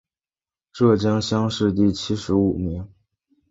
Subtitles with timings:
[0.73, 2.89] 浙江乡试第七十五名。